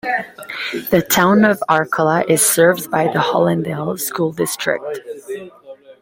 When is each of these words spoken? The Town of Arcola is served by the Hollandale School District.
The 0.89 1.05
Town 1.07 1.45
of 1.45 1.61
Arcola 1.69 2.25
is 2.27 2.41
served 2.43 2.89
by 2.89 3.03
the 3.03 3.19
Hollandale 3.19 3.99
School 3.99 4.31
District. 4.31 4.99